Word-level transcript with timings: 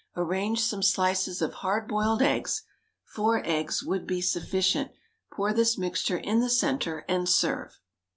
Arrange 0.15 0.59
some 0.61 0.81
slices 0.81 1.43
of 1.43 1.53
hard 1.61 1.87
boiled 1.87 2.23
eggs 2.23 2.63
four 3.03 3.43
eggs 3.45 3.83
would 3.83 4.07
be 4.07 4.19
sufficient 4.19 4.89
pour 5.31 5.53
this 5.53 5.77
mixture 5.77 6.17
in 6.17 6.39
the 6.39 6.49
centre, 6.49 7.05
and 7.07 7.29
serve. 7.29 7.79